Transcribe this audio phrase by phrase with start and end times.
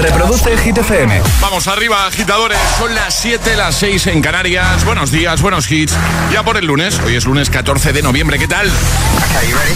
[0.00, 1.22] Reproduce Hit FM.
[1.40, 2.58] Vamos arriba, agitadores.
[2.78, 4.82] Son las 7, las 6 en Canarias.
[4.84, 5.92] Buenos días, buenos hits.
[6.32, 6.98] Ya por el lunes.
[7.04, 8.38] Hoy es lunes 14 de noviembre.
[8.38, 8.70] ¿Qué tal?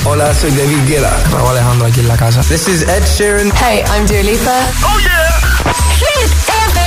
[0.04, 1.14] Hola, soy David Guetta.
[1.30, 2.40] Raúl Alejandro aquí en la casa.
[2.42, 3.52] This is Ed Sheeran.
[3.56, 4.66] Hey, I'm Dua Lipa.
[4.82, 5.40] ¡Oh, yeah!
[5.98, 6.80] Hit FM.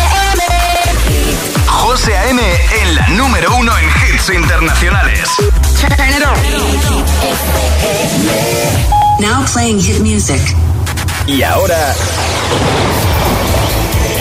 [1.68, 2.42] José A.M.
[2.82, 5.30] en la número uno en hits internacionales.
[5.80, 6.36] Turn it on.
[9.20, 10.42] Now playing hit music.
[11.28, 11.94] Y ahora...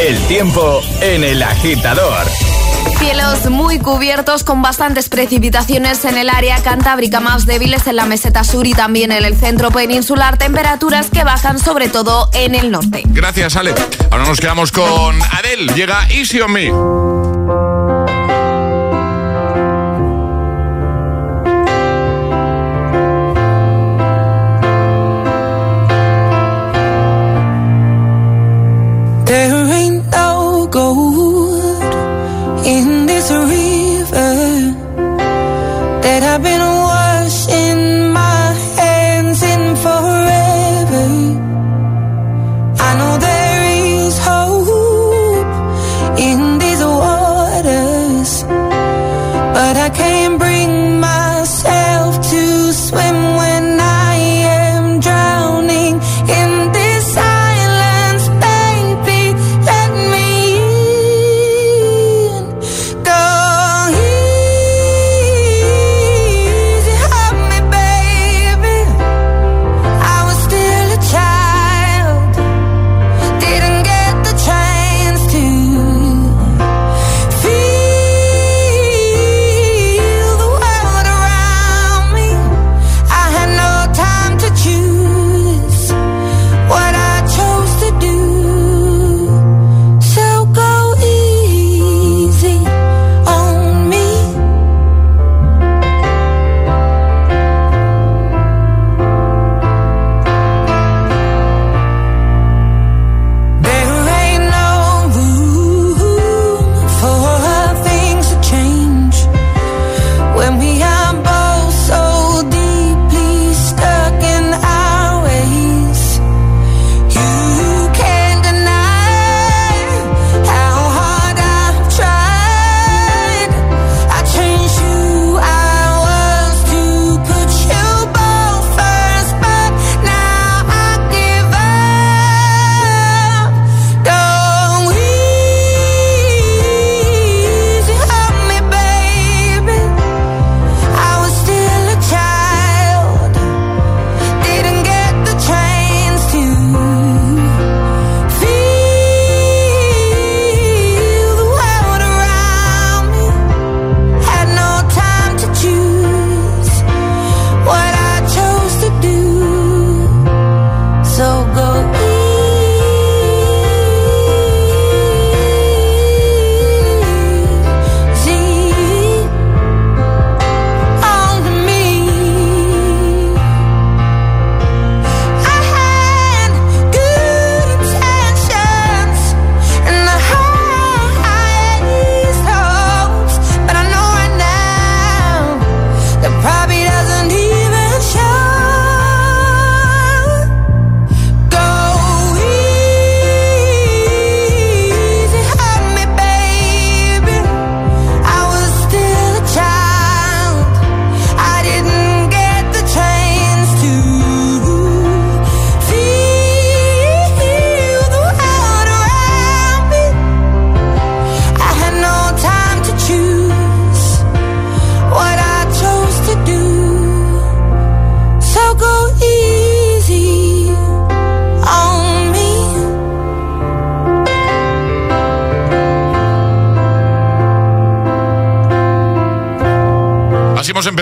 [0.00, 2.26] El tiempo en el agitador.
[2.98, 8.44] Cielos muy cubiertos con bastantes precipitaciones en el área cantábrica, más débiles en la meseta
[8.44, 13.02] sur y también en el centro peninsular, temperaturas que bajan sobre todo en el norte.
[13.06, 13.74] Gracias, Ale.
[14.10, 15.72] Ahora nos quedamos con Adele.
[15.74, 17.25] Llega Easy on Me.
[33.28, 33.65] In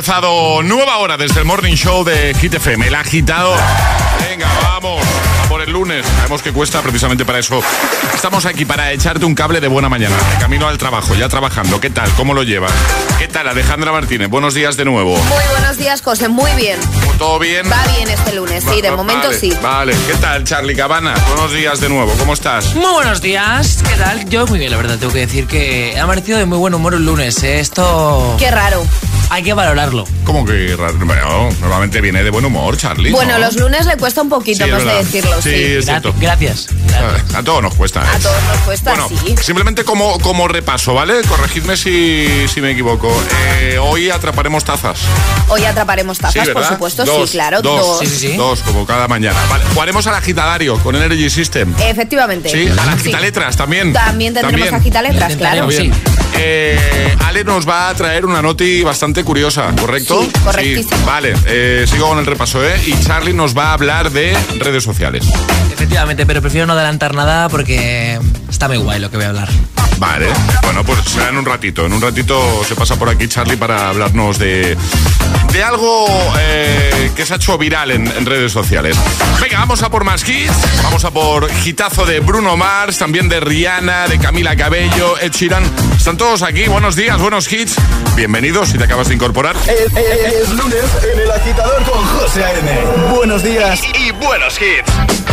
[0.05, 3.55] empezado nueva hora desde el Morning Show de Hit FM, el agitado.
[4.21, 5.03] Venga, vamos,
[5.43, 6.05] a por el lunes.
[6.19, 7.62] Sabemos que cuesta precisamente para eso.
[8.15, 11.81] Estamos aquí para echarte un cable de buena mañana, de camino al trabajo, ya trabajando.
[11.81, 12.11] ¿Qué tal?
[12.19, 12.71] ¿Cómo lo llevas?
[13.19, 14.29] ¿Qué tal, Alejandra Martínez?
[14.29, 15.17] Buenos días de nuevo.
[15.17, 16.79] Muy buenos días, José, muy bien.
[17.17, 17.65] ¿Todo bien?
[17.73, 19.55] Va bien este lunes, sí, de Va- momento vale, sí.
[19.62, 21.15] Vale, ¿qué tal, Charlie Cabana?
[21.29, 22.75] Buenos días de nuevo, ¿cómo estás?
[22.75, 24.29] Muy buenos días, ¿qué tal?
[24.29, 26.95] Yo muy bien, la verdad, tengo que decir que he amanecido de muy buen humor
[26.95, 27.61] un lunes, ¿eh?
[27.61, 28.37] Esto...
[28.39, 28.85] Qué raro.
[29.35, 30.05] Hay que valorarlo.
[30.25, 30.77] Como que?
[30.77, 33.11] Bueno, normalmente viene de buen humor, Charlie.
[33.11, 33.39] Bueno, ¿no?
[33.41, 35.51] los lunes le cuesta un poquito, Sí, es hemos de decirlo, sí.
[35.51, 36.15] Sí, es Gra- cierto.
[36.21, 36.69] Gracias.
[37.35, 38.01] A todos nos cuesta.
[38.03, 38.21] A ¿eh?
[38.23, 39.35] todos nos cuesta, Bueno, sí.
[39.43, 41.15] simplemente como, como repaso, ¿vale?
[41.29, 43.13] Corregidme si, si me equivoco.
[43.61, 45.01] Eh, hoy atraparemos tazas.
[45.49, 47.61] Hoy atraparemos tazas, sí, por supuesto, Dos, sí, claro.
[47.61, 47.99] Dos, Dos.
[48.01, 48.37] Sí, sí, sí.
[48.37, 49.39] Dos, como cada mañana.
[49.51, 51.75] Vale, jugaremos al agitadario con Energy System.
[51.81, 52.49] Efectivamente.
[52.51, 53.09] Sí, a las Sí.
[53.09, 53.93] agitaletras también.
[53.93, 54.75] También tendremos También.
[54.81, 55.67] agitaletras, claro.
[55.67, 55.93] Bien.
[56.37, 60.23] Eh, Ale nos va a traer una noti bastante curiosa, ¿correcto?
[60.23, 61.07] Sí, correctísimo.
[61.07, 62.81] vale, eh, sigo con el repaso, ¿eh?
[62.87, 65.27] Y Charlie nos va a hablar de redes sociales.
[65.75, 68.19] Efectivamente, pero prefiero no adelantar nada porque
[68.49, 69.49] está muy guay lo que voy a hablar.
[69.99, 70.26] Vale,
[70.62, 71.85] bueno, pues será en un ratito.
[71.87, 74.76] En un ratito se pasa por aquí Charlie para hablarnos de,
[75.53, 76.06] de algo
[76.41, 78.97] eh, que se ha hecho viral en, en redes sociales.
[79.41, 80.53] Venga, vamos a por más hits.
[80.82, 85.65] Vamos a por hitazo de Bruno Mars, también de Rihanna, de Camila Cabello, Ed Sheeran.
[85.97, 86.65] Están todos aquí.
[86.67, 87.77] Buenos días, buenos hits.
[88.17, 89.56] Bienvenidos si te acabas de incorporar.
[89.67, 92.70] Es, es- es lunes en el agitador con José A.M.
[93.15, 95.24] Buenos días y, y buenos hits.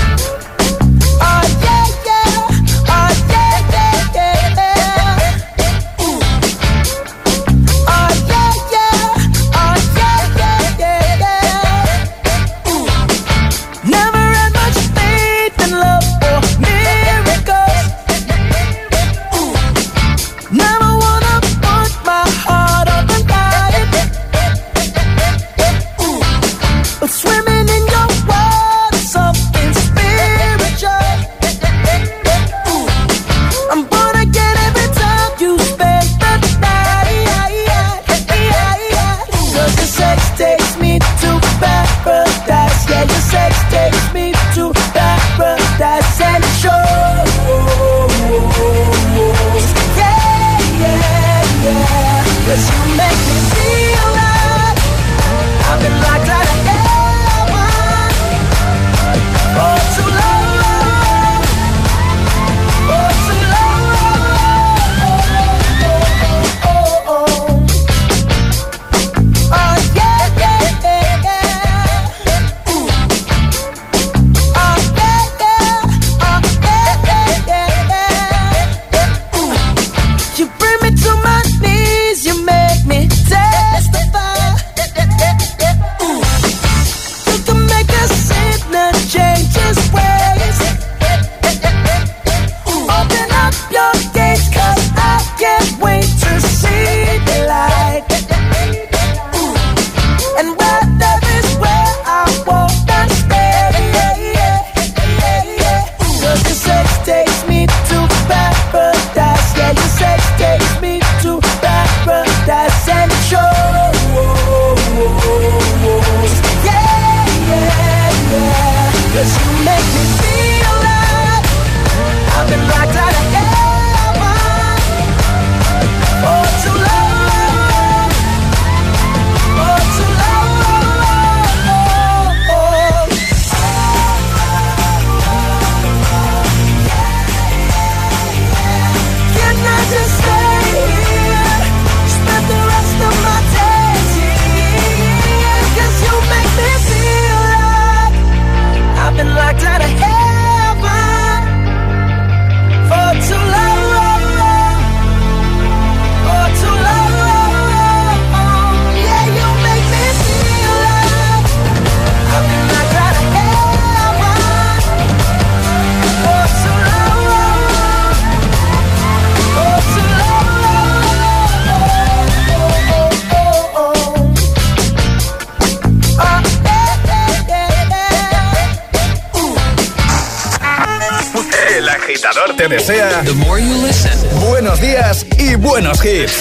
[186.12, 186.41] Hits.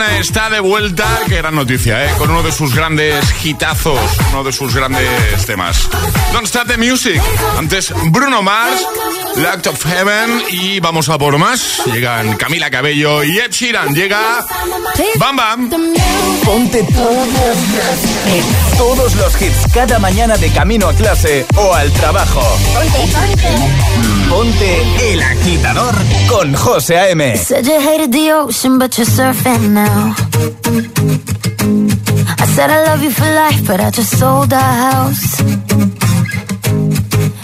[0.00, 2.14] Está de vuelta, que gran noticia, ¿eh?
[2.18, 3.98] con uno de sus grandes hitazos,
[4.30, 5.88] uno de sus grandes temas.
[6.32, 7.20] Don't Start the Music,
[7.56, 8.86] antes Bruno Mars.
[9.42, 11.82] Lack of Heaven y vamos a por más.
[11.86, 13.94] Llegan Camila Cabello y Ed Sheeran.
[13.94, 14.44] Llega
[15.18, 15.70] Bam Bam.
[16.44, 16.84] Ponte
[18.76, 22.42] todos los hits cada mañana de camino a clase o al trabajo.
[24.28, 25.94] Ponte, el agitador
[26.28, 27.36] con José A.M.
[27.36, 28.98] Said you hated the ocean, but
[29.60, 30.14] now.
[32.38, 35.57] I said I love you for life, but I just sold our house.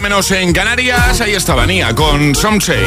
[0.00, 1.20] menos en Canarias.
[1.20, 2.84] Ahí estaba Nia con Somsey.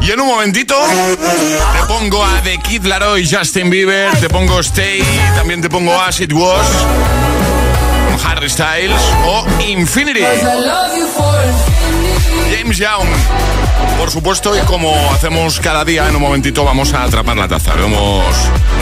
[0.00, 5.02] Y en un momentito te pongo a The Kid Laroi, Justin Bieber, te pongo Stay,
[5.34, 6.66] también te pongo As It Was,
[8.24, 10.24] Harry Styles o Infinity.
[12.50, 13.08] James Young.
[13.98, 17.74] Por supuesto, y como hacemos cada día, en un momentito vamos a atrapar la taza.
[17.74, 18.24] Lo hemos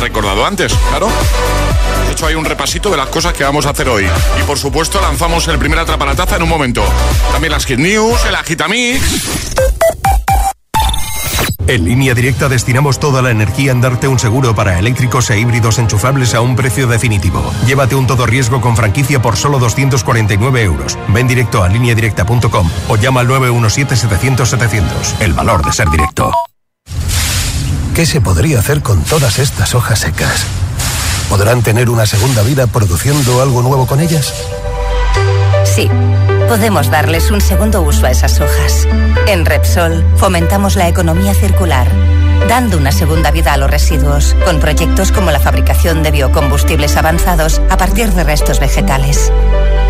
[0.01, 1.09] recordado antes, claro.
[2.07, 4.07] De hecho, hay un repasito de las cosas que vamos a hacer hoy.
[4.40, 6.85] Y por supuesto, lanzamos el primer atrapa la taza en un momento.
[7.33, 9.03] También las Kid News, el Agitamix.
[11.67, 15.79] En línea directa destinamos toda la energía en darte un seguro para eléctricos e híbridos
[15.79, 17.43] enchufables a un precio definitivo.
[17.67, 20.99] Llévate un todo riesgo con franquicia por solo 249 euros.
[21.09, 25.21] Ven directo a lineadirecta.com o llama al 917-700-700.
[25.21, 26.33] El valor de ser directo.
[27.95, 30.47] ¿Qué se podría hacer con todas estas hojas secas?
[31.29, 34.33] ¿Podrán tener una segunda vida produciendo algo nuevo con ellas?
[35.65, 35.89] Sí,
[36.49, 38.87] podemos darles un segundo uso a esas hojas.
[39.27, 41.89] En Repsol fomentamos la economía circular,
[42.49, 47.61] dando una segunda vida a los residuos, con proyectos como la fabricación de biocombustibles avanzados
[47.71, 49.33] a partir de restos vegetales.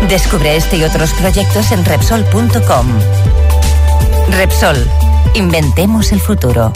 [0.09, 2.87] Descubre este y otros proyectos en Repsol.com.
[4.31, 4.77] Repsol,
[5.35, 6.73] inventemos el futuro.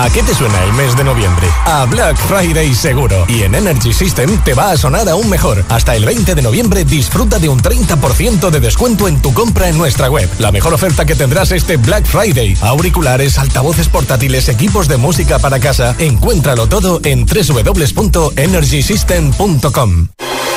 [0.00, 1.48] ¿A qué te suena el mes de noviembre?
[1.64, 3.24] A Black Friday seguro.
[3.26, 5.64] Y en Energy System te va a sonar aún mejor.
[5.68, 9.76] Hasta el 20 de noviembre disfruta de un 30% de descuento en tu compra en
[9.76, 10.30] nuestra web.
[10.38, 12.56] La mejor oferta que tendrás este Black Friday.
[12.60, 15.96] Auriculares, altavoces portátiles, equipos de música para casa.
[15.98, 20.06] Encuéntralo todo en www.energysystem.com.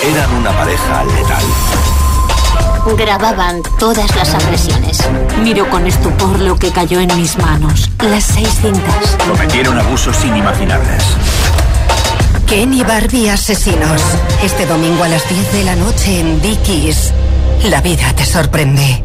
[0.04, 1.44] Eran una pareja letal.
[2.86, 5.00] Grababan todas las agresiones.
[5.44, 7.90] Miro con estupor lo que cayó en mis manos.
[8.00, 9.18] Las seis cintas.
[9.28, 11.04] Cometieron abusos inimaginables.
[12.48, 14.02] Ken y Barbie asesinos.
[14.44, 17.14] Este domingo a las 10 de la noche en Dickies.
[17.70, 19.04] La vida te sorprende.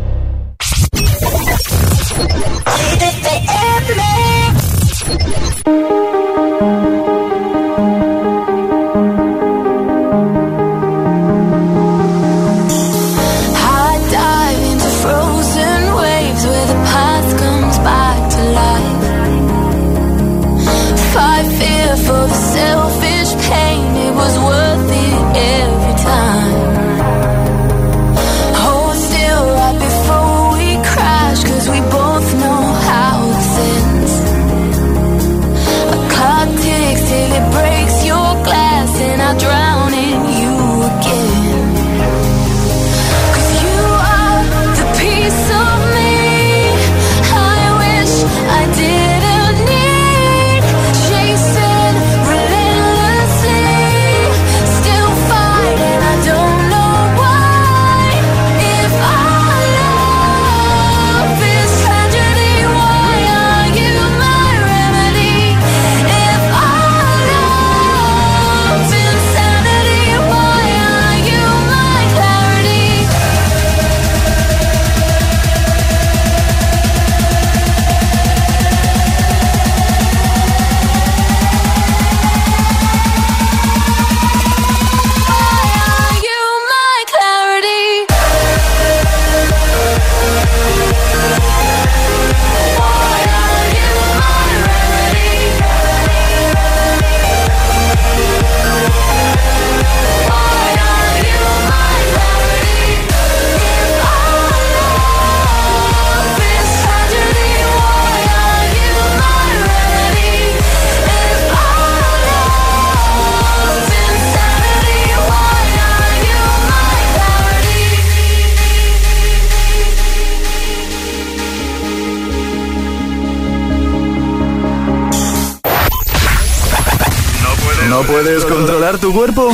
[128.06, 129.50] Puedes controlar tu cuerpo?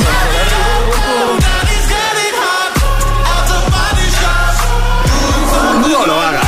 [5.89, 6.43] No lo hagas.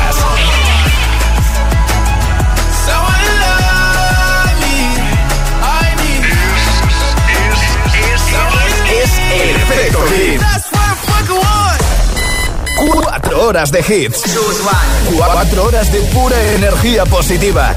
[8.92, 10.42] Es el efecto hit.
[13.02, 14.24] Cuatro horas de hits.
[15.16, 17.76] Cuatro horas de pura energía positiva.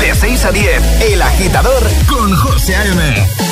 [0.00, 3.51] De 6 a 10, El Agitador con José A.M.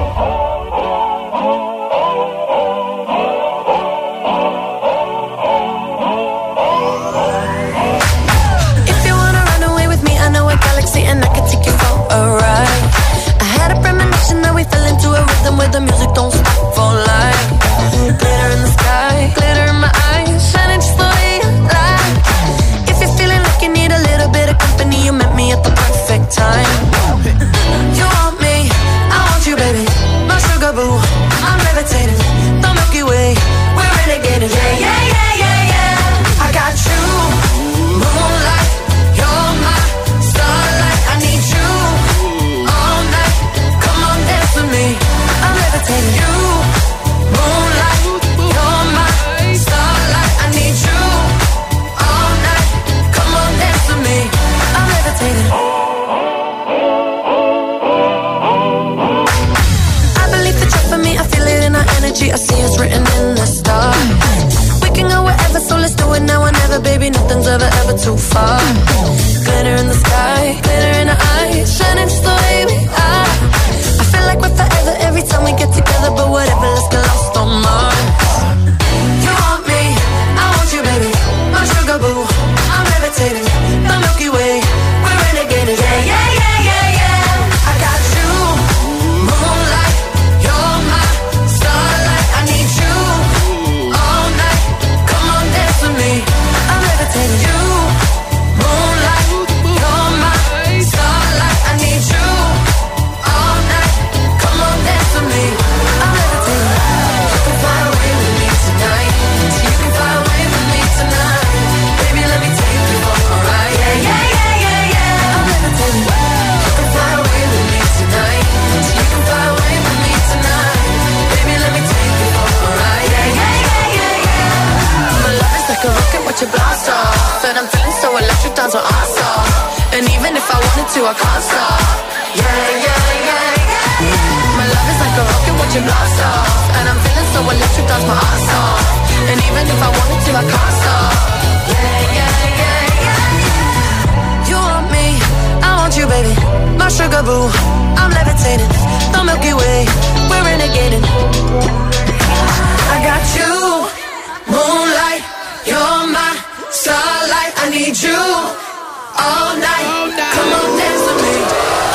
[26.31, 26.90] Time.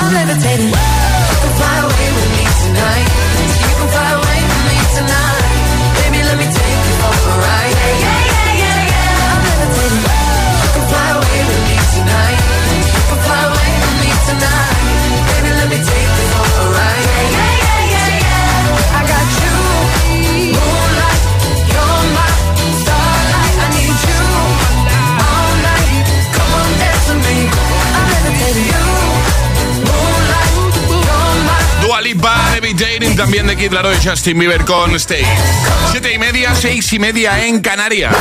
[0.07, 0.86] I'm levitating.
[32.07, 35.25] Lipa, Levitating, también de Kid Laroi Justin Bieber con Stay.
[35.91, 38.15] Siete y media, seis y media en Canarias.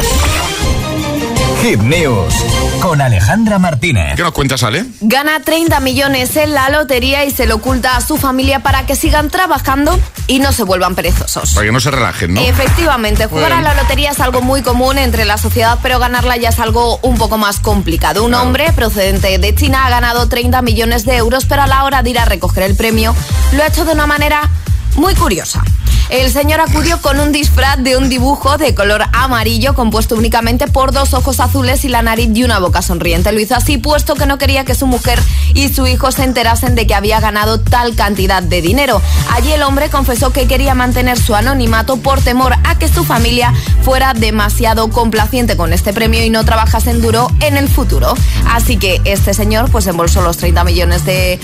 [1.66, 2.32] Hit News
[2.80, 4.16] con Alejandra Martínez.
[4.16, 4.86] ¿Qué nos cuentas, Ale?
[5.02, 8.96] Gana 30 millones en la lotería y se lo oculta a su familia para que
[8.96, 11.56] sigan trabajando y no se vuelvan perezosos.
[11.56, 12.42] Para que no se relajen, ¿no?
[12.42, 13.68] Efectivamente, jugar Bueno.
[13.68, 17.00] a la lotería es algo muy común entre la sociedad, pero ganarla ya es algo
[17.02, 18.24] un poco más complicado.
[18.24, 22.04] Un hombre procedente de China ha ganado 30 millones de euros, pero a la hora
[22.04, 23.16] de ir a recoger el premio
[23.54, 24.52] lo ha hecho de una manera
[24.98, 25.64] muy curiosa.
[26.10, 30.92] El señor acudió con un disfraz de un dibujo de color amarillo compuesto únicamente por
[30.92, 33.32] dos ojos azules y la nariz y una boca sonriente.
[33.32, 35.20] Lo hizo así puesto que no quería que su mujer
[35.56, 39.02] y su hijo se enterasen de que había ganado tal cantidad de dinero.
[39.32, 43.54] Allí el hombre confesó que quería mantener su anonimato por temor a que su familia
[43.82, 48.14] fuera demasiado complaciente con este premio y no trabajasen duro en el futuro.
[48.52, 51.40] Así que este señor pues embolsó los 30 millones de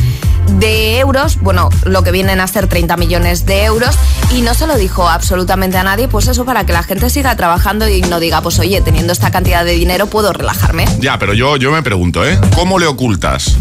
[0.47, 3.97] de euros, bueno, lo que vienen a ser 30 millones de euros,
[4.31, 7.35] y no se lo dijo absolutamente a nadie, pues eso para que la gente siga
[7.35, 10.85] trabajando y no diga, pues oye, teniendo esta cantidad de dinero puedo relajarme.
[10.99, 12.39] Ya, pero yo, yo me pregunto, ¿eh?
[12.55, 13.57] ¿Cómo le ocultas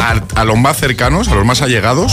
[0.00, 2.12] a, a los más cercanos, a los más allegados,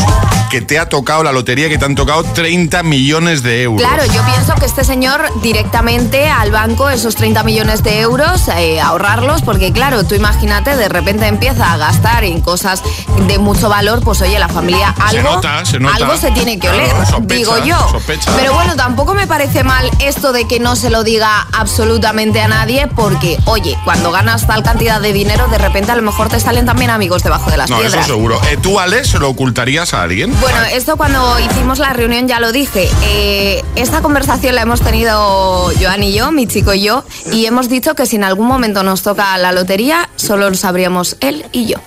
[0.49, 3.81] que te ha tocado la lotería, que te han tocado 30 millones de euros?
[3.81, 8.81] Claro, yo pienso que este señor directamente al banco esos 30 millones de euros, eh,
[8.81, 12.81] ahorrarlos, porque claro, tú imagínate, de repente empieza a gastar en cosas
[13.27, 15.95] de mucho valor, pues oye, la familia Se algo, nota, se nota.
[15.97, 17.77] algo se tiene que Claro, oler, sospecha, digo yo.
[17.91, 18.31] sospecha.
[18.35, 22.47] Pero bueno, tampoco me parece mal esto de que no se lo diga absolutamente a
[22.47, 26.39] nadie, porque oye, cuando ganas tal cantidad de dinero, de repente a lo mejor te
[26.39, 28.07] salen también amigos debajo de las No, eso piedras.
[28.07, 28.41] seguro.
[28.49, 30.35] Eh, ¿Tú, Ale, se lo ocultarías a alguien?
[30.41, 32.89] Bueno, esto cuando hicimos la reunión ya lo dije.
[33.03, 37.69] Eh, esta conversación la hemos tenido Joan y yo, mi chico y yo, y hemos
[37.69, 41.67] dicho que si en algún momento nos toca la lotería, solo lo sabríamos él y
[41.67, 41.77] yo.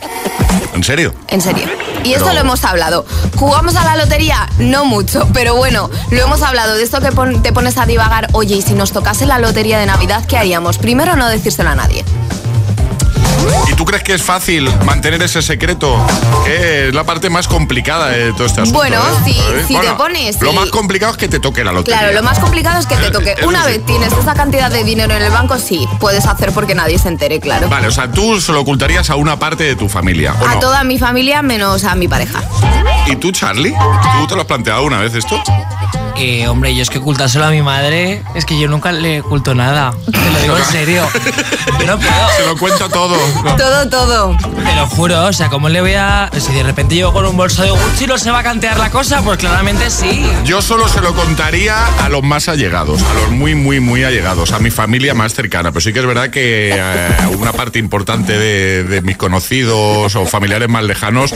[0.74, 1.14] ¿En serio?
[1.28, 1.66] En serio.
[2.04, 3.04] Y esto lo hemos hablado.
[3.36, 4.48] ¿Jugamos a la lotería?
[4.58, 6.74] No mucho, pero bueno, lo hemos hablado.
[6.74, 9.78] De esto que pon- te pones a divagar, oye, y si nos tocase la lotería
[9.78, 10.78] de Navidad, ¿qué haríamos?
[10.78, 12.04] Primero, no decírselo a nadie.
[13.70, 15.96] ¿Y tú crees que es fácil mantener ese secreto?
[16.44, 18.78] Que es la parte más complicada de todo este asunto.
[18.78, 19.22] Bueno, ¿eh?
[19.24, 19.64] si- ¿Eh?
[19.66, 22.00] si te pones Lo más complicado es que te toque la lotería.
[22.00, 23.34] Claro, lo más complicado es que te toque.
[23.38, 23.72] eso Una sí.
[23.72, 27.08] vez tienes esa cantidad de dinero en el banco, sí, puedes hacer porque nadie se
[27.08, 27.68] entere, claro.
[27.68, 30.34] Vale, o sea, tú se lo ocultarías a una parte de tu familia.
[30.40, 30.60] ¿o A no?
[30.60, 32.42] toda mi familia menos a mi pareja.
[33.06, 33.74] ¿Y tú, Charlie?
[34.20, 35.40] ¿Tú te lo has planteado una vez esto?
[36.16, 39.54] Eh, hombre, yo es que ocultárselo a mi madre, es que yo nunca le oculto
[39.54, 39.92] nada.
[40.10, 41.08] Te lo digo en serio.
[41.80, 42.28] Yo no puedo.
[42.36, 43.16] Se lo cuento todo.
[43.56, 44.36] Todo, todo.
[44.38, 46.30] Te lo juro, o sea, ¿cómo le voy a...?
[46.38, 48.90] Si de repente llego con un bolso de Gucci, ¿no se va a cantear la
[48.90, 49.22] cosa?
[49.22, 50.24] Pues claramente sí.
[50.44, 54.52] Yo solo se lo contaría a los más allegados, a los muy, muy, muy allegados,
[54.52, 55.72] a mi familia más cercana.
[55.72, 60.26] Pero sí que es verdad que eh, una parte importante de, de mis conocidos o
[60.26, 61.30] familiares más lejanos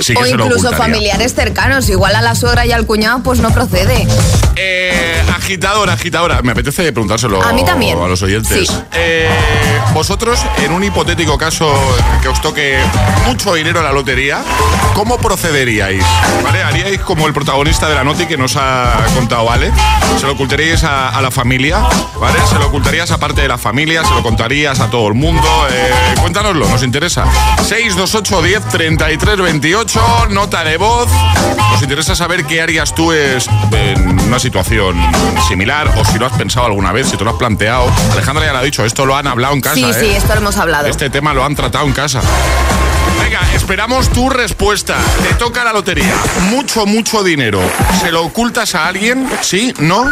[0.00, 0.78] sí que o se lo incluso ocultaría.
[0.78, 1.88] familiares cercanos.
[1.88, 4.06] Igual a la suegra y al cuñado, pues no procede.
[4.56, 6.42] Eh, agitadora, agitadora.
[6.42, 7.98] Me apetece preguntárselo A mí también.
[7.98, 8.68] a los oyentes.
[8.68, 8.74] Sí.
[8.92, 9.28] Eh,
[9.94, 11.72] vosotros, en un hipotético caso
[12.14, 12.78] en que os toque
[13.26, 14.42] mucho dinero a la lotería,
[14.94, 16.04] ¿cómo procederíais?
[16.42, 16.62] ¿Vale?
[16.62, 19.70] ¿Haríais como el protagonista de la noti que nos ha contado Ale?
[20.20, 21.78] ¿Se lo ocultaríais a, a la familia?
[22.20, 22.38] ¿Vale?
[22.48, 24.04] ¿Se lo ocultarías a parte de la familia?
[24.04, 25.42] ¿Se lo contarías a todo el mundo?
[25.70, 27.24] Eh, cuéntanoslo, nos interesa.
[27.64, 31.08] 628 10 33 28, nota de voz.
[31.72, 34.96] Nos interesa saber qué harías tú es- en una situación
[35.48, 37.90] similar o si lo has pensado alguna vez, si te lo has planteado.
[38.12, 39.74] Alejandra ya lo ha dicho, esto lo han hablado en casa.
[39.74, 39.94] Sí, ¿eh?
[39.94, 40.86] sí, esto lo hemos hablado.
[40.88, 42.20] Este tema lo han tratado en casa.
[43.22, 44.96] Venga, esperamos tu respuesta.
[45.22, 46.14] Te toca la lotería.
[46.50, 47.60] Mucho, mucho dinero.
[48.00, 49.28] ¿Se lo ocultas a alguien?
[49.42, 49.72] ¿Sí?
[49.78, 50.10] ¿No?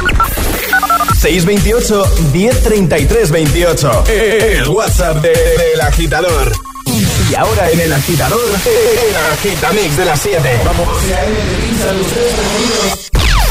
[1.20, 4.04] 628 1033 28.
[4.08, 6.52] El WhatsApp del de, de agitador.
[7.30, 10.60] Y ahora en el agitador, el agitamix de las 7.
[10.64, 10.88] Vamos.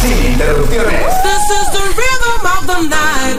[0.02, 1.24] Sin interrupciones.
[1.24, 3.39] This is the rhythm of the night.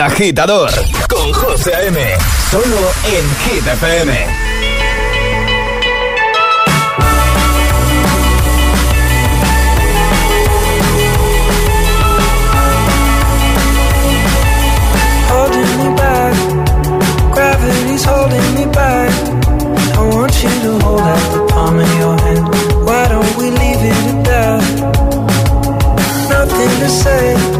[0.00, 0.70] El Agitador
[1.10, 2.00] con José M.
[2.50, 4.26] Solo en Hit FM.
[17.34, 19.12] gravity's holding me back.
[19.98, 22.48] I want you to hold out the palm of your hand.
[22.86, 24.62] Why don't we leave it at that?
[26.30, 27.59] Nothing to say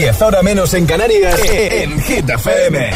[0.00, 2.90] 10, ahora menos en Canarias, en Hit FM.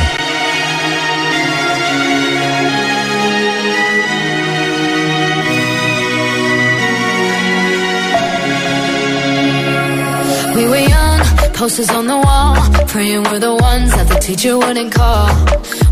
[10.54, 11.20] We were young,
[11.52, 15.28] posters on the wall, praying we're the ones that the teacher wouldn't call.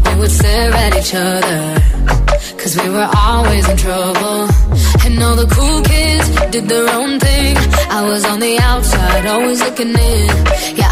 [0.06, 1.76] We would stare at each other,
[2.56, 4.48] cause we were always in trouble.
[5.04, 7.56] And all the cool kids did their own thing.
[7.90, 10.28] I was on the outside, always looking in.
[10.76, 10.91] Yeah,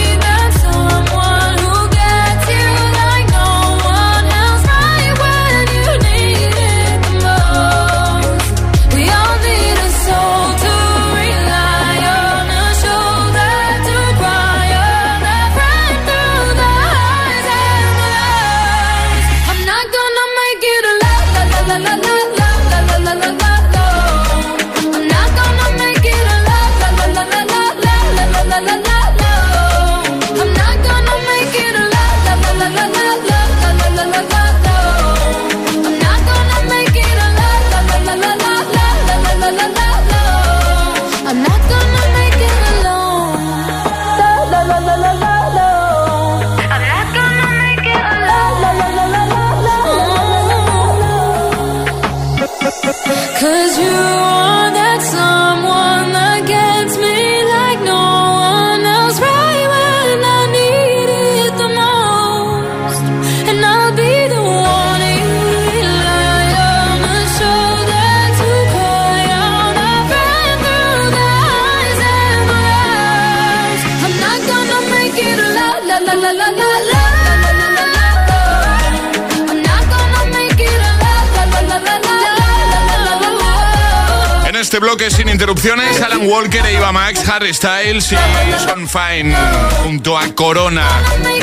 [85.41, 88.15] interrupciones, Alan Walker e Iva Max, Harry Styles y
[88.63, 89.35] Son Fine
[89.83, 90.87] junto a Corona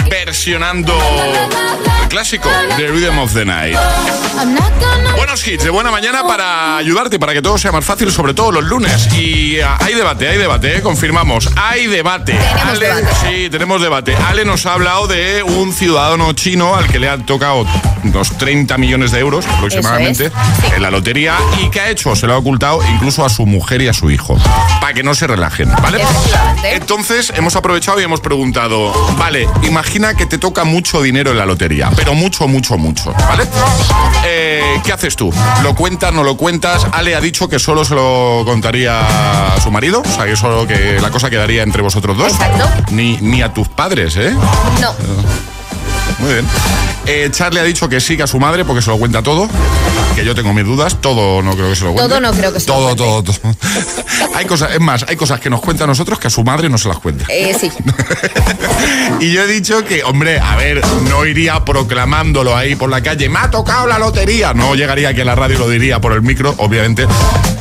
[0.08, 0.96] versionando
[2.08, 3.76] clásico The Rhythm of the Night.
[5.16, 8.52] Buenos hits de buena mañana para ayudarte, para que todo sea más fácil, sobre todo
[8.52, 9.12] los lunes.
[9.14, 10.82] Y ah, hay debate, hay debate, ¿eh?
[10.82, 11.50] confirmamos.
[11.56, 12.32] Hay debate.
[12.32, 13.08] Tenemos debate.
[13.20, 14.16] Sí, tenemos debate.
[14.16, 17.66] Ale nos ha hablado de un ciudadano chino al que le han tocado
[18.04, 20.30] unos 30 millones de euros aproximadamente
[20.74, 21.36] en la lotería.
[21.62, 22.14] ¿Y qué ha hecho?
[22.16, 24.38] Se lo ha ocultado incluso a su mujer y a su hijo.
[24.80, 26.00] Para que no se relajen, ¿vale?
[26.64, 31.46] Entonces hemos aprovechado y hemos preguntado, vale, imagina que te toca mucho dinero en la
[31.46, 33.42] lotería, pero mucho, mucho, mucho, ¿vale?
[34.24, 35.34] Eh, ¿Qué haces tú?
[35.64, 36.86] ¿Lo cuentas, no lo cuentas?
[36.92, 40.64] Ale ha dicho que solo se lo contaría a su marido, o sea, que solo
[40.64, 42.32] que la cosa quedaría entre vosotros dos.
[42.32, 42.92] Exacto.
[42.92, 44.32] Ni, ni a tus padres, ¿eh?
[44.80, 44.94] No.
[46.18, 46.46] Muy bien.
[47.06, 49.48] Eh, Charlie ha dicho que sí, que a su madre, porque se lo cuenta todo.
[50.14, 51.00] Que yo tengo mis dudas.
[51.00, 52.08] Todo no creo que se lo cuente.
[52.08, 53.04] Todo no creo que se lo todo, cuente.
[53.04, 53.54] todo, todo.
[54.34, 56.68] hay cosas, es más, hay cosas que nos cuenta a nosotros que a su madre
[56.68, 57.24] no se las cuenta.
[57.28, 57.70] Eh, sí.
[59.20, 63.28] y yo he dicho que, hombre, a ver, no iría proclamándolo ahí por la calle.
[63.28, 64.52] Me ha tocado la lotería.
[64.52, 67.06] No llegaría aquí a la radio y lo diría por el micro, obviamente.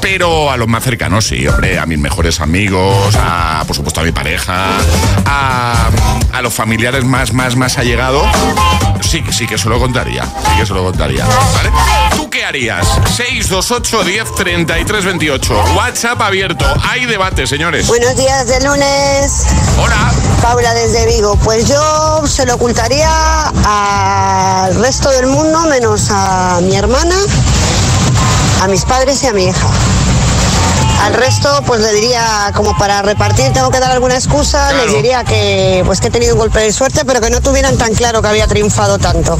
[0.02, 4.04] Pero a los más cercanos sí, hombre, a mis mejores amigos, a, por supuesto, a
[4.04, 4.72] mi pareja,
[5.26, 5.90] a,
[6.34, 8.26] a los familiares más, más, más allegados.
[9.02, 10.26] Sí, que sí que se lo contaría.
[10.26, 11.26] Sí que se lo contaría.
[11.26, 11.72] ¿Vale?
[12.16, 12.86] ¿Tú qué harías?
[13.16, 15.64] 628 10 33 28.
[15.78, 16.66] WhatsApp abierto.
[16.90, 17.88] Hay debate, señores.
[17.88, 19.46] Buenos días de lunes.
[19.82, 20.12] Hola.
[20.42, 21.38] Paula desde Vigo.
[21.38, 23.10] Pues yo se lo ocultaría
[23.66, 27.16] al resto del mundo menos a mi hermana,
[28.62, 29.68] a mis padres y a mi hija.
[31.02, 35.24] Al resto, pues le diría, como para repartir, tengo que dar alguna excusa, les diría
[35.24, 38.22] que pues que he tenido un golpe de suerte, pero que no tuvieran tan claro
[38.22, 39.38] que había triunfado tanto.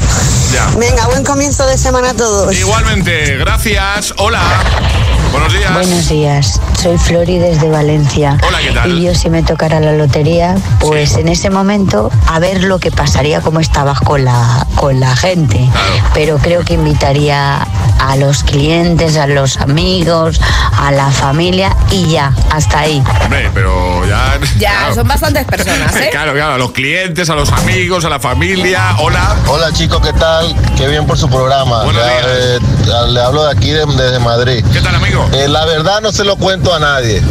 [0.52, 0.66] Ya.
[0.78, 2.54] Venga, buen comienzo de semana a todos.
[2.54, 4.14] Igualmente, gracias.
[4.18, 5.07] Hola.
[5.32, 5.72] Buenos días.
[5.74, 8.36] Buenos días, soy Flori desde Valencia.
[8.46, 8.90] Hola, ¿qué tal?
[8.98, 12.90] Y yo si me tocara la lotería, pues en ese momento a ver lo que
[12.90, 15.68] pasaría, cómo estabas con la, con la gente.
[16.14, 17.58] Pero creo que invitaría
[18.00, 20.40] a los clientes, a los amigos,
[20.76, 23.02] a la familia y ya, hasta ahí.
[23.24, 24.38] Hombre, pero ya...
[24.58, 24.94] Ya, claro.
[24.94, 26.08] son bastantes personas, ¿eh?
[26.18, 28.96] Claro, claro, a los clientes, a los amigos, a la familia.
[28.98, 29.36] Hola.
[29.46, 30.54] Hola chicos, ¿qué tal?
[30.76, 31.84] Qué bien por su programa.
[31.84, 32.26] Buenos le, días.
[32.26, 34.64] eh, le hablo de aquí de- desde Madrid.
[34.72, 35.17] ¿Qué tal, amigo?
[35.32, 37.22] Eh, la verdad no se lo cuento a nadie.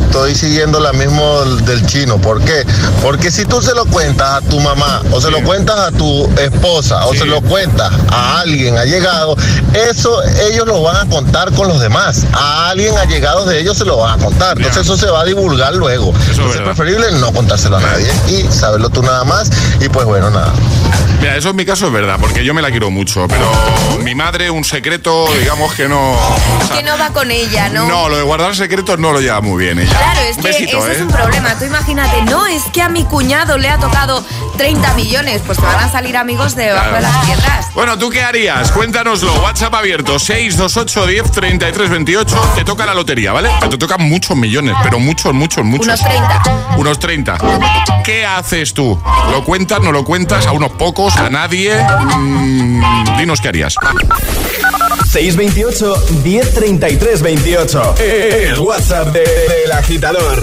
[0.00, 2.18] Estoy siguiendo la mismo del, chino.
[2.18, 2.64] ¿Por qué?
[3.02, 6.26] Porque si tú se lo cuentas a tu mamá, o se lo cuentas a tu
[6.38, 9.36] esposa, o se lo cuentas a alguien allegado,
[9.74, 12.24] eso ellos lo van a contar con los demás.
[12.32, 14.56] A alguien allegado de ellos se lo van a contar.
[14.56, 16.12] Entonces eso se va a divulgar luego.
[16.30, 19.50] Entonces es preferible no contárselo a nadie y saberlo tú nada más.
[19.80, 20.52] Y pues bueno, nada.
[21.20, 23.50] Mira, eso en mi caso es verdad, porque yo me la quiero mucho, pero
[24.02, 26.12] mi madre, un secreto, digamos que no.
[26.12, 27.86] o sea, Que no va con ella, ¿no?
[27.88, 29.96] no, lo de guardar secretos no lo lleva muy bien ella.
[29.96, 30.92] Claro, es Un que besito, eso ¿eh?
[30.94, 31.58] es un problema.
[31.58, 34.24] Tú imagínate, no, es que a mi cuñado le ha tocado
[34.56, 37.66] 30 millones, pues te van a salir amigos debajo de las piedras.
[37.74, 38.72] Bueno, ¿tú qué harías?
[38.72, 39.32] Cuéntanoslo.
[39.42, 42.52] WhatsApp abierto 628 10 33 28.
[42.56, 43.50] Te toca la lotería, ¿vale?
[43.68, 45.86] Te tocan muchos millones, pero muchos, muchos, muchos.
[45.86, 46.42] Unos 30.
[46.78, 47.38] Unos 30.
[48.04, 48.98] ¿Qué haces tú?
[49.30, 50.46] ¿Lo cuentas, no lo cuentas?
[50.46, 51.16] ¿A unos pocos?
[51.16, 51.74] ¿A nadie?
[52.16, 53.76] Mm, dinos qué harías.
[55.10, 57.94] 628 1033 28.
[57.98, 60.42] El WhatsApp de- del agitador.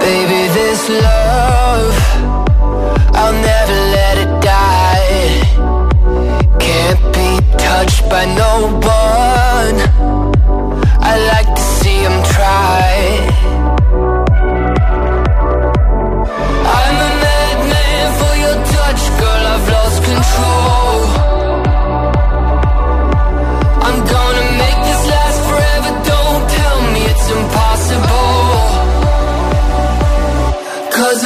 [0.00, 1.94] Baby, this love,
[3.20, 5.28] I'll never let it die.
[6.58, 8.52] Can't be touched by no
[8.82, 9.76] one.
[11.10, 12.90] I like to see him try.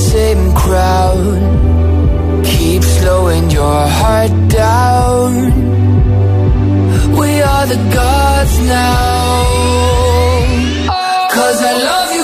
[0.00, 1.60] Same crowd
[2.44, 5.32] Keep slowing your heart down.
[7.18, 9.44] We are the gods now.
[11.36, 12.19] Cause I love you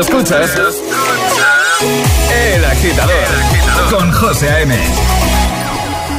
[0.00, 0.50] Escuchas
[2.30, 3.12] El agitador
[3.90, 4.74] con José A.M.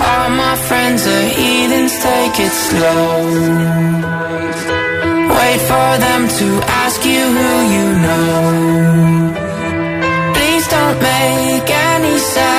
[0.01, 3.89] All my friends are heathens, take it slow.
[5.39, 6.47] Wait for them to
[6.83, 9.33] ask you who you know.
[10.35, 12.58] Please don't make any sudden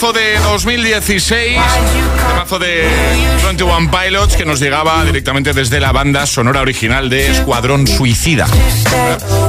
[0.00, 1.60] Temazo de 2016,
[2.30, 2.88] temazo de
[3.44, 8.46] 21 Pilots que nos llegaba directamente desde la banda sonora original de Escuadrón Suicida.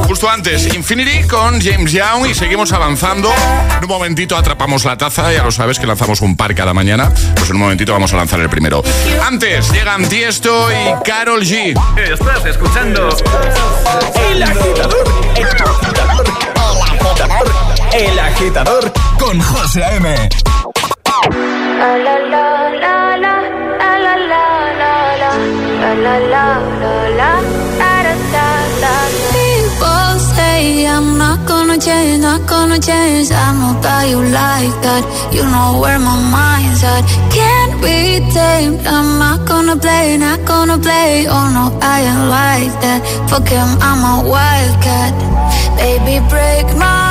[0.07, 3.33] Justo antes, Infinity con James Young y seguimos avanzando.
[3.77, 7.13] En un momentito atrapamos la taza, ya lo sabes que lanzamos un par cada mañana.
[7.35, 8.83] Pues en un momentito vamos a lanzar el primero.
[9.25, 11.73] Antes llegan Tiesto y Carol G.
[11.97, 13.07] Estás escuchando
[14.29, 15.07] El Agitador.
[15.37, 16.25] El Agitador.
[17.67, 17.70] El.
[17.93, 20.29] El Agitador con José A.M.
[29.33, 33.29] People say I'm not gonna change, not gonna change.
[33.31, 35.03] I'm not that you like that.
[35.33, 37.03] You know where my mind's at.
[37.29, 38.87] Can't be tamed.
[38.87, 41.25] I'm not gonna play, not gonna play.
[41.27, 43.01] Oh no, I ain't like that.
[43.29, 45.13] Fuck him, I'm a wildcat.
[45.75, 47.10] Baby, break my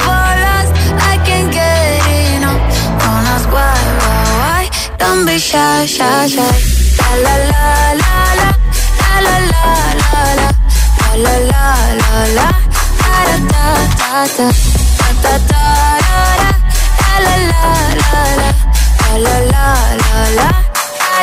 [5.01, 6.55] Don't be shy, shy, shy.
[6.99, 7.65] La la la
[8.01, 8.49] la la,
[9.25, 9.65] la la la
[10.01, 10.49] la la,
[11.23, 11.65] la la la
[12.01, 12.47] la la,
[13.01, 13.65] da da
[13.97, 14.47] da da,
[14.99, 16.49] da da da da da,
[17.25, 17.71] la la la
[18.01, 18.49] la la,
[19.25, 19.65] la la
[20.01, 20.49] la la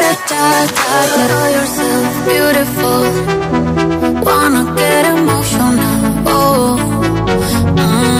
[0.00, 0.42] da da
[0.76, 1.22] da da.
[1.28, 3.02] Know yourself beautiful,
[4.26, 5.96] wanna get emotional.
[6.26, 6.76] Oh.
[7.76, 8.17] Mm,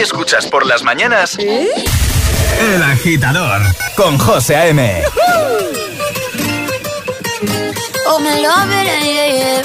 [0.00, 3.60] escuchas por las mañanas, El Agitador
[3.96, 5.02] con José A.M.
[8.06, 9.62] Oh, me love it, yeah, yeah.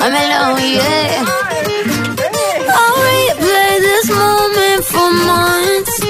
[0.00, 1.24] I'm in love, yeah.
[2.68, 6.00] I'll replay this moment for months.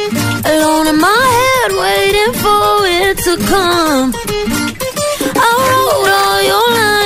[0.44, 4.12] Alone in my head, waiting for it to come.
[5.34, 7.05] I wrote all your lines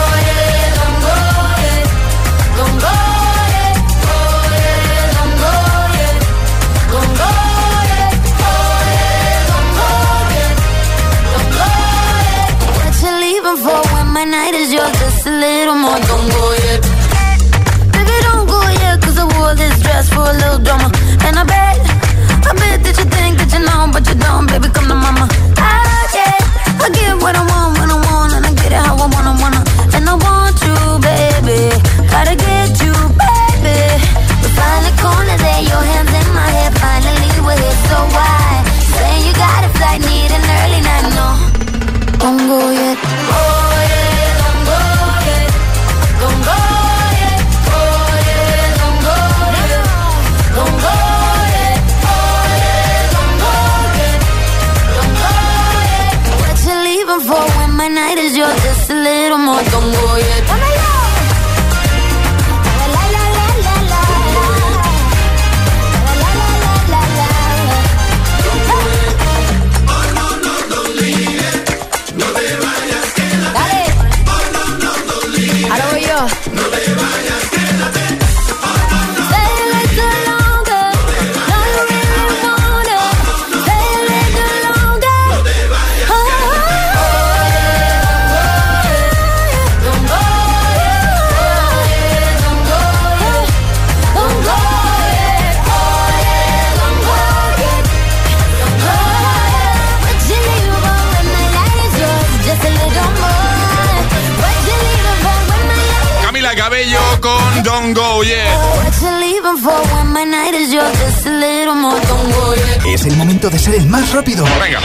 [113.61, 114.43] ser el más rápido.
[114.59, 114.79] Venga.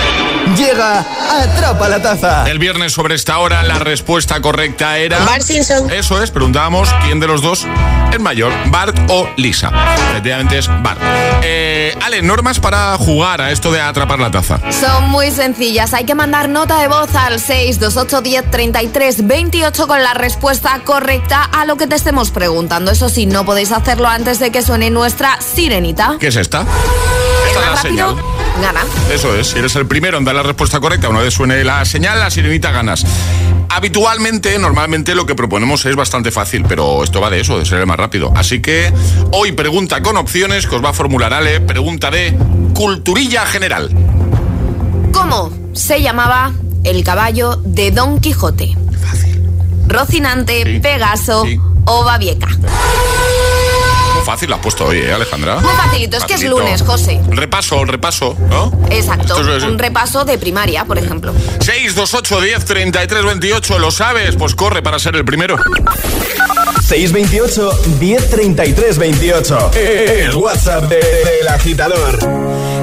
[0.56, 2.48] Llega Atrapa la Taza.
[2.48, 5.18] El viernes sobre esta hora la respuesta correcta era...
[5.20, 5.90] Bart Simpson.
[5.90, 7.66] Eso es, preguntábamos quién de los dos
[8.12, 9.72] es mayor, Bart o Lisa.
[10.10, 11.00] Efectivamente es Bart.
[11.42, 14.60] Eh, Ale, normas para jugar a esto de atrapar la taza.
[14.70, 15.92] Son muy sencillas.
[15.94, 21.42] Hay que mandar nota de voz al 628 10 33 28 con la respuesta correcta
[21.42, 22.90] a lo que te estemos preguntando.
[22.90, 26.16] Eso sí, no podéis hacerlo antes de que suene nuestra sirenita.
[26.20, 26.64] ¿Qué es esta?
[27.48, 28.16] Esta es la rápido señal.
[28.62, 28.80] gana.
[29.12, 31.84] Eso es, si eres el primero en dar la respuesta correcta, una vez suene la
[31.84, 33.04] señal, la sirenita ganas.
[33.68, 37.80] Habitualmente, normalmente lo que proponemos es bastante fácil, pero esto va de eso, de ser
[37.80, 38.32] el más rápido.
[38.36, 38.92] Así que
[39.32, 42.36] hoy pregunta con opciones que os va a formular Ale, pregunta de
[42.74, 43.90] culturilla general.
[45.12, 46.52] ¿Cómo se llamaba
[46.84, 48.74] el caballo de Don Quijote?
[49.88, 51.58] Rocinante, Sí, Pegaso sí.
[51.84, 52.48] o Babieca.
[54.26, 55.60] Fácil lo has puesto hoy, ¿eh, Alejandra?
[55.60, 57.20] Muy facilito, es que es lunes, José.
[57.28, 58.72] Repaso, repaso, ¿no?
[58.90, 61.32] Exacto, es- un repaso de primaria, por ejemplo.
[61.60, 64.34] 628 10 33 28, ¿lo sabes?
[64.34, 65.56] Pues corre para ser el primero.
[66.82, 67.70] 628
[68.00, 69.70] 1033 28.
[69.74, 72.18] El WhatsApp de- del agitador.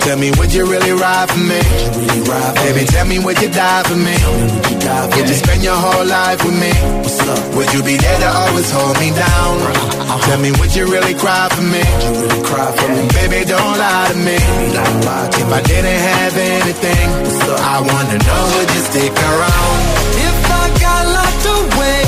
[0.00, 1.60] Tell me, would you really ride for me?
[2.64, 4.16] Baby, tell me, would you die for me?
[5.16, 6.72] Would you spend your whole life with me?
[7.04, 7.54] What's up?
[7.56, 9.52] Would you be there to always hold me down?
[10.24, 11.82] Tell me, would you really cry for me?
[13.20, 14.38] Baby, don't lie to me.
[14.38, 17.08] If I didn't have anything,
[17.44, 19.78] so I wanna know, would you stick around?
[20.24, 22.00] If I got locked away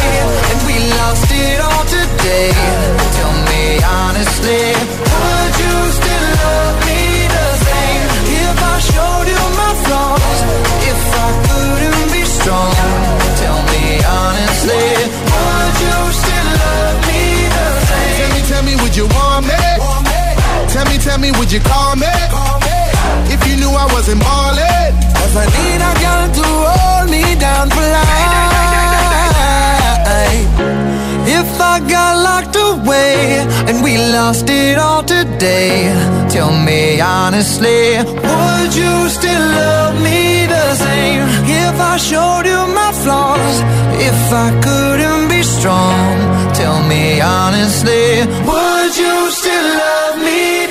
[0.48, 2.52] and we lost it all today,
[3.16, 4.64] tell me honestly,
[14.70, 17.22] would you still love me
[17.54, 18.16] the same?
[18.18, 19.58] Tell me, tell me, would you want me?
[20.72, 22.06] Tell me, tell me, would you call me?
[23.34, 24.80] If you knew I wasn't ballin'.
[25.32, 28.40] I need a girl to hold me down for life.
[31.38, 35.94] If I got locked away and we lost it all today,
[36.28, 41.22] tell me honestly, would you still love me the same?
[41.46, 43.56] If I showed you my flaws,
[44.10, 46.14] if I couldn't be strong,
[46.54, 50.66] tell me honestly, would you still love me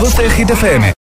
[0.00, 0.92] Reproduce Hit FM.